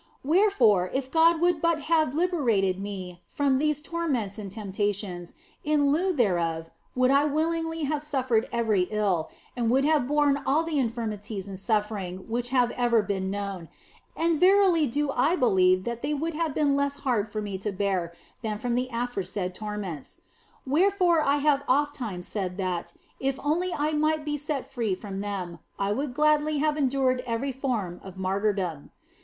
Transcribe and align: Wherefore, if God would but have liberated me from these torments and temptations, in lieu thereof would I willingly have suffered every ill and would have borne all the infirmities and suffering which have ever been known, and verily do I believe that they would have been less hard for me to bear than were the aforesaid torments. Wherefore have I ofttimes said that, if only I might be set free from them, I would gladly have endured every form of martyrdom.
Wherefore, 0.23 0.89
if 0.95 1.11
God 1.11 1.39
would 1.41 1.61
but 1.61 1.81
have 1.83 2.15
liberated 2.15 2.79
me 2.81 3.21
from 3.27 3.59
these 3.59 3.83
torments 3.83 4.39
and 4.39 4.51
temptations, 4.51 5.35
in 5.63 5.91
lieu 5.91 6.11
thereof 6.11 6.71
would 6.95 7.11
I 7.11 7.25
willingly 7.25 7.83
have 7.83 8.01
suffered 8.03 8.49
every 8.51 8.87
ill 8.89 9.29
and 9.55 9.69
would 9.69 9.85
have 9.85 10.07
borne 10.07 10.41
all 10.43 10.63
the 10.63 10.79
infirmities 10.79 11.47
and 11.47 11.59
suffering 11.59 12.27
which 12.27 12.49
have 12.49 12.71
ever 12.71 13.03
been 13.03 13.29
known, 13.29 13.69
and 14.17 14.39
verily 14.39 14.87
do 14.87 15.11
I 15.11 15.35
believe 15.35 15.83
that 15.83 16.01
they 16.01 16.15
would 16.15 16.33
have 16.33 16.55
been 16.55 16.75
less 16.75 16.97
hard 17.05 17.31
for 17.31 17.39
me 17.39 17.59
to 17.59 17.71
bear 17.71 18.11
than 18.41 18.59
were 18.59 18.71
the 18.71 18.89
aforesaid 18.91 19.53
torments. 19.53 20.19
Wherefore 20.65 21.21
have 21.25 21.63
I 21.69 21.71
ofttimes 21.71 22.27
said 22.27 22.57
that, 22.57 22.93
if 23.19 23.39
only 23.45 23.71
I 23.71 23.91
might 23.93 24.25
be 24.25 24.39
set 24.39 24.65
free 24.65 24.95
from 24.95 25.19
them, 25.19 25.59
I 25.77 25.91
would 25.91 26.15
gladly 26.15 26.57
have 26.57 26.75
endured 26.75 27.21
every 27.27 27.51
form 27.51 28.01
of 28.03 28.17
martyrdom. 28.17 28.89